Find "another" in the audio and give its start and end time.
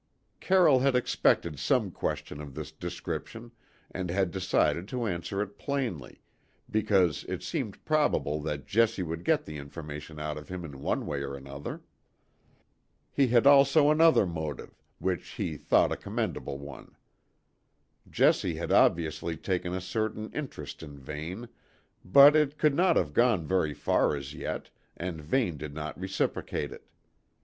11.37-11.83, 13.91-14.25